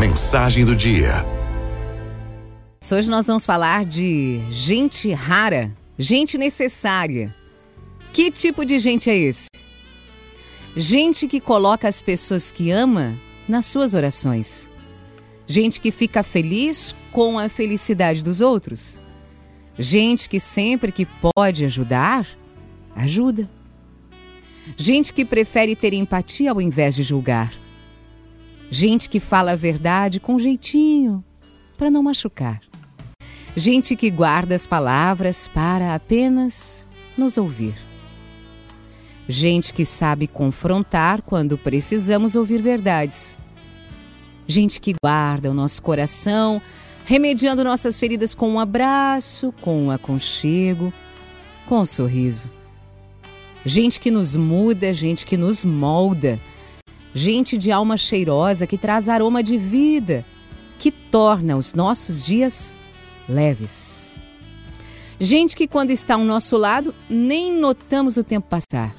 Mensagem 0.00 0.64
do 0.64 0.74
dia. 0.74 1.10
Hoje 2.90 3.10
nós 3.10 3.26
vamos 3.26 3.44
falar 3.44 3.84
de 3.84 4.40
gente 4.50 5.12
rara, 5.12 5.76
gente 5.98 6.38
necessária. 6.38 7.36
Que 8.10 8.30
tipo 8.30 8.64
de 8.64 8.78
gente 8.78 9.10
é 9.10 9.14
esse? 9.18 9.48
Gente 10.74 11.28
que 11.28 11.38
coloca 11.38 11.86
as 11.86 12.00
pessoas 12.00 12.50
que 12.50 12.70
ama 12.70 13.14
nas 13.46 13.66
suas 13.66 13.92
orações. 13.92 14.70
Gente 15.46 15.78
que 15.78 15.90
fica 15.90 16.22
feliz 16.22 16.96
com 17.12 17.38
a 17.38 17.50
felicidade 17.50 18.22
dos 18.22 18.40
outros. 18.40 18.98
Gente 19.78 20.30
que 20.30 20.40
sempre 20.40 20.92
que 20.92 21.06
pode 21.36 21.62
ajudar, 21.66 22.26
ajuda. 22.96 23.50
Gente 24.78 25.12
que 25.12 25.26
prefere 25.26 25.76
ter 25.76 25.92
empatia 25.92 26.52
ao 26.52 26.60
invés 26.62 26.94
de 26.94 27.02
julgar. 27.02 27.52
Gente 28.70 29.08
que 29.08 29.18
fala 29.18 29.52
a 29.52 29.56
verdade 29.56 30.20
com 30.20 30.38
jeitinho, 30.38 31.24
para 31.76 31.90
não 31.90 32.04
machucar. 32.04 32.60
Gente 33.56 33.96
que 33.96 34.08
guarda 34.10 34.54
as 34.54 34.64
palavras 34.64 35.48
para 35.48 35.92
apenas 35.92 36.86
nos 37.18 37.36
ouvir. 37.36 37.74
Gente 39.28 39.74
que 39.74 39.84
sabe 39.84 40.28
confrontar 40.28 41.20
quando 41.22 41.58
precisamos 41.58 42.36
ouvir 42.36 42.62
verdades. 42.62 43.36
Gente 44.46 44.80
que 44.80 44.94
guarda 45.02 45.50
o 45.50 45.54
nosso 45.54 45.82
coração, 45.82 46.62
remediando 47.04 47.64
nossas 47.64 47.98
feridas 47.98 48.36
com 48.36 48.50
um 48.50 48.60
abraço, 48.60 49.52
com 49.60 49.86
um 49.86 49.90
aconchego, 49.90 50.92
com 51.66 51.80
um 51.80 51.86
sorriso. 51.86 52.48
Gente 53.64 53.98
que 53.98 54.12
nos 54.12 54.36
muda, 54.36 54.94
gente 54.94 55.26
que 55.26 55.36
nos 55.36 55.64
molda 55.64 56.40
gente 57.14 57.56
de 57.58 57.72
alma 57.72 57.96
cheirosa 57.96 58.66
que 58.66 58.78
traz 58.78 59.08
aroma 59.08 59.42
de 59.42 59.56
vida, 59.56 60.24
que 60.78 60.90
torna 60.90 61.56
os 61.56 61.74
nossos 61.74 62.24
dias 62.24 62.76
leves. 63.28 64.18
Gente 65.18 65.54
que, 65.54 65.68
quando 65.68 65.90
está 65.90 66.14
ao 66.14 66.24
nosso 66.24 66.56
lado, 66.56 66.94
nem 67.08 67.52
notamos 67.52 68.16
o 68.16 68.24
tempo 68.24 68.48
passar. 68.48 68.96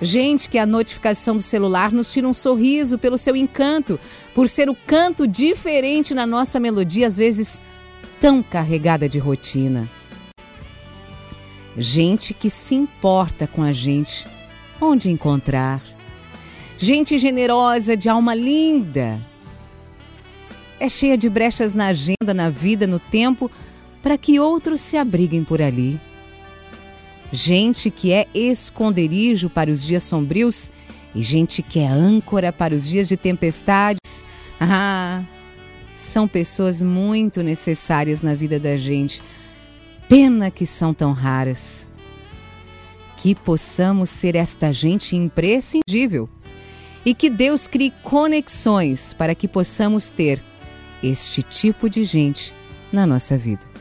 Gente 0.00 0.48
que 0.48 0.58
a 0.58 0.66
notificação 0.66 1.36
do 1.36 1.42
celular 1.42 1.92
nos 1.92 2.12
tira 2.12 2.26
um 2.26 2.32
sorriso 2.32 2.98
pelo 2.98 3.18
seu 3.18 3.36
encanto, 3.36 4.00
por 4.34 4.48
ser 4.48 4.68
o 4.68 4.74
canto 4.74 5.26
diferente 5.26 6.14
na 6.14 6.26
nossa 6.26 6.58
melodia, 6.58 7.06
às 7.06 7.16
vezes 7.16 7.60
tão 8.18 8.42
carregada 8.42 9.08
de 9.08 9.18
rotina. 9.18 9.88
Gente 11.76 12.32
que 12.32 12.48
se 12.48 12.74
importa 12.74 13.46
com 13.46 13.62
a 13.62 13.72
gente, 13.72 14.26
onde 14.80 15.10
encontrar 15.10 15.93
gente 16.76 17.18
generosa, 17.18 17.96
de 17.96 18.08
alma 18.08 18.34
linda. 18.34 19.20
É 20.78 20.88
cheia 20.88 21.16
de 21.16 21.28
brechas 21.28 21.74
na 21.74 21.86
agenda, 21.86 22.34
na 22.34 22.50
vida, 22.50 22.86
no 22.86 22.98
tempo, 22.98 23.50
para 24.02 24.18
que 24.18 24.38
outros 24.38 24.80
se 24.80 24.96
abriguem 24.96 25.44
por 25.44 25.62
ali. 25.62 26.00
Gente 27.32 27.90
que 27.90 28.12
é 28.12 28.26
esconderijo 28.34 29.48
para 29.48 29.70
os 29.70 29.84
dias 29.84 30.04
sombrios 30.04 30.70
e 31.14 31.22
gente 31.22 31.62
que 31.62 31.78
é 31.78 31.88
âncora 31.88 32.52
para 32.52 32.74
os 32.74 32.86
dias 32.86 33.08
de 33.08 33.16
tempestades. 33.16 34.24
Ah, 34.60 35.22
são 35.94 36.28
pessoas 36.28 36.82
muito 36.82 37.42
necessárias 37.42 38.20
na 38.20 38.34
vida 38.34 38.58
da 38.58 38.76
gente. 38.76 39.22
Pena 40.08 40.50
que 40.50 40.66
são 40.66 40.92
tão 40.92 41.12
raras. 41.12 41.88
Que 43.16 43.34
possamos 43.34 44.10
ser 44.10 44.36
esta 44.36 44.72
gente 44.72 45.16
imprescindível 45.16 46.28
e 47.04 47.14
que 47.14 47.28
Deus 47.28 47.66
crie 47.66 47.92
conexões 48.02 49.12
para 49.12 49.34
que 49.34 49.46
possamos 49.46 50.10
ter 50.10 50.42
este 51.02 51.42
tipo 51.42 51.88
de 51.88 52.04
gente 52.04 52.54
na 52.92 53.06
nossa 53.06 53.36
vida. 53.36 53.74